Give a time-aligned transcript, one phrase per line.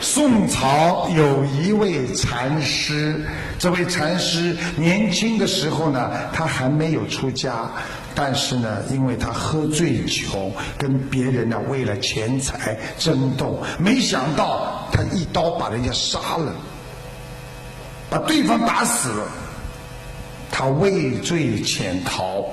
[0.00, 3.20] 宋朝有一位禅师，
[3.58, 7.68] 这位禅师年轻的时候呢，他还没有出家，
[8.14, 16.52] 但是呢，因为他喝醉酒，跟别人呢为了钱财争斗，没想到他一刀把人家杀了，
[18.08, 19.24] 把对方打死了，
[20.50, 22.44] 他畏罪潜逃，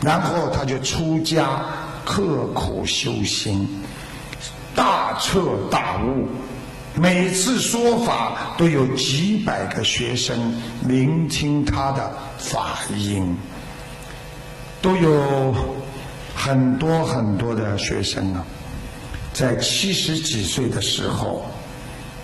[0.00, 1.60] 然后他就出家，
[2.06, 2.22] 刻
[2.54, 3.68] 苦修心，
[4.74, 6.26] 大彻大悟。
[7.00, 10.54] 每次说法都有几百个学生
[10.86, 13.34] 聆听他的法音，
[14.82, 15.54] 都有
[16.34, 18.44] 很多很多的学生啊，
[19.32, 21.46] 在七十几岁的时候，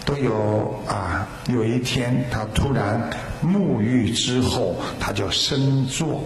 [0.05, 3.09] 都有啊，有一天他突然
[3.43, 6.23] 沐浴之后，他就深坐。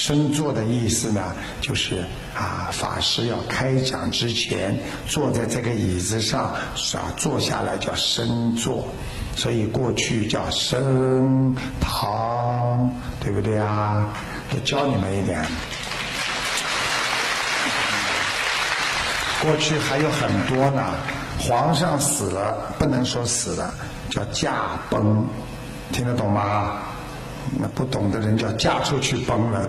[0.00, 1.22] 生坐的意思呢，
[1.60, 1.98] 就是
[2.34, 4.74] 啊，法师要开讲之前，
[5.06, 8.88] 坐在这个椅子上，啊，坐下来叫生坐，
[9.36, 14.08] 所以过去叫升堂，对不对啊？
[14.54, 15.44] 我教你们一点。
[19.42, 20.82] 过去还有很多呢，
[21.38, 23.74] 皇上死了不能说死了，
[24.08, 25.26] 叫驾崩，
[25.92, 26.78] 听得懂吗？
[27.58, 29.68] 那不懂的人叫嫁出去崩了，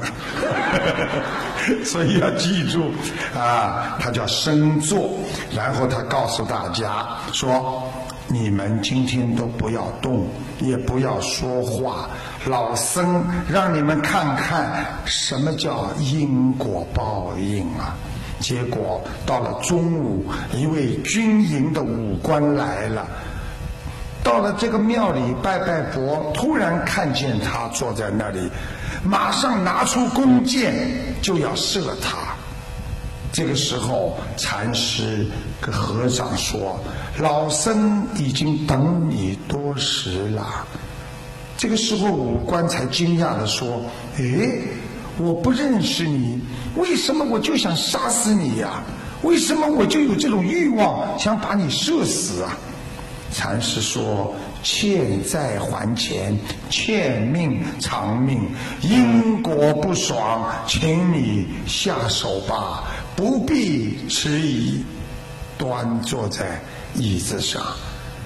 [1.83, 2.91] 所以要记住
[3.35, 5.11] 啊，他叫生坐，
[5.55, 7.83] 然后他告诉大家说：
[8.27, 10.27] 你们今天都不要动，
[10.59, 12.09] 也不要说话，
[12.45, 17.95] 老僧让你们看看什么叫因果报应啊！
[18.39, 23.05] 结果到了中午，一位军营的武官来了。
[24.23, 28.49] 到了这个庙里拜拜佛，突然看见他坐在那里，
[29.03, 30.73] 马上拿出弓箭
[31.21, 32.17] 就要射他。
[33.33, 35.25] 这个时候，禅师
[35.59, 36.79] 跟和尚说
[37.17, 40.65] ：“老僧已经等你多时了。”
[41.57, 43.81] 这个时候，武官才惊讶的说
[44.19, 44.61] ：“诶，
[45.17, 46.39] 我不认识你，
[46.75, 48.83] 为什么我就想杀死你呀？
[49.23, 52.55] 为什么我就有这种欲望，想把你射死啊？”
[53.33, 56.37] 禅师说：“欠债还钱，
[56.69, 58.49] 欠命偿命，
[58.81, 62.83] 因果不爽，请你下手吧，
[63.15, 64.83] 不必迟疑。”
[65.57, 66.59] 端坐在
[66.95, 67.61] 椅子上，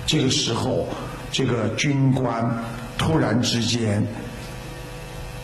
[0.05, 0.87] 这个时候，
[1.33, 2.63] 这个军官
[2.97, 4.01] 突然之间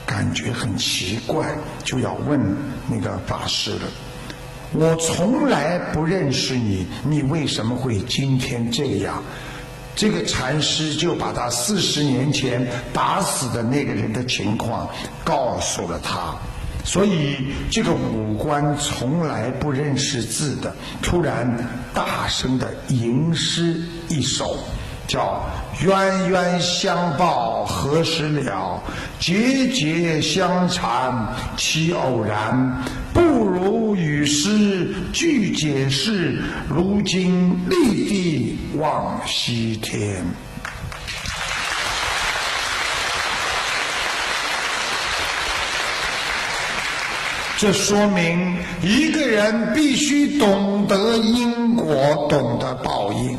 [0.06, 2.40] 感觉很奇怪，就要问
[2.90, 3.82] 那个法师了
[4.72, 9.22] ：“我从来不认识你，你为什么会今天这样？”
[9.96, 14.90] 这个禅师就把他四十年前打死的那个人的情况
[15.24, 16.35] 告诉了他，
[16.84, 17.35] 所以
[17.69, 24.57] 这个武官从来不认识字的，突然大声的吟诗一首，
[25.12, 25.44] 叫
[25.84, 28.82] “冤冤相报何时了，
[29.20, 31.14] 结结相缠
[31.58, 32.82] 岂偶然，
[33.14, 40.24] 不如与诗俱解释，如今立地望西天。”
[47.62, 53.38] 这说明一个人必须懂得因果，懂得报应。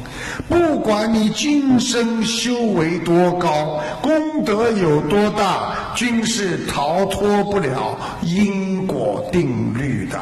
[0.49, 10.21] 不管你今生修为多高，功德有多大，均是逃脱不了因果定律的。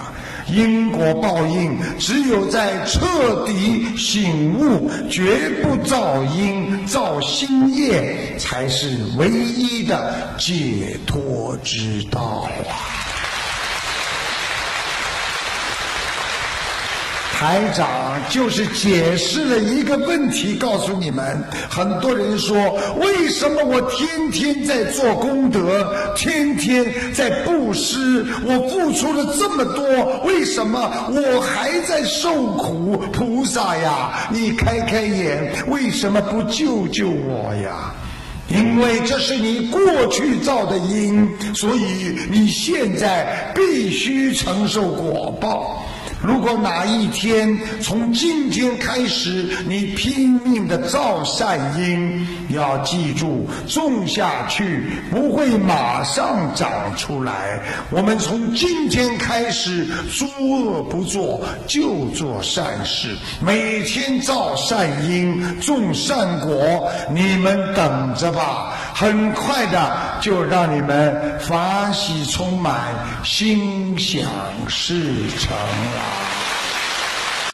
[0.48, 13.09] 因果报应，只有在彻底醒悟、绝不造因、造新业，才是唯一的解脱之道啊！
[17.40, 21.42] 台长就是解释了一个问题，告诉你们。
[21.70, 22.54] 很多人说，
[23.00, 26.84] 为什么我天天在做功德，天天
[27.14, 32.98] 在布施，我付出了这么多，为什么我还在受苦？
[33.10, 37.94] 菩萨呀，你开开眼，为什么不救救我呀？
[38.48, 45.86] 因为这是你过去造的因，所以你现在必须承受果报。
[46.22, 57.60] 如果哪一天从今天开始，你拼命的造善因，要记住，种下去不会马上长出来。
[57.90, 66.90] 我们从今天开始，诸恶不作，就做善事，每天造善因，种善果。
[67.12, 72.78] 你们等着吧，很快的就让你们法喜充满，
[73.24, 74.28] 心想
[74.68, 76.39] 事成了。